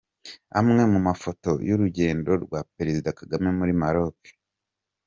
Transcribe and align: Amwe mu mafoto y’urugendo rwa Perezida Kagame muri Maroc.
Amwe 0.59 0.83
mu 0.93 0.99
mafoto 1.07 1.49
y’urugendo 1.67 2.31
rwa 2.43 2.59
Perezida 2.75 3.09
Kagame 3.19 3.49
muri 3.59 3.71
Maroc. 3.81 4.19